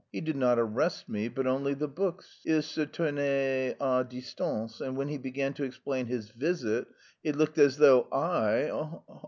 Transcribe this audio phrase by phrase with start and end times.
[0.11, 2.39] _He did not arrest me, but only the books.
[2.43, 6.87] Il se tenait à distance, and when he began to explain his visit
[7.21, 8.71] he looked as though I...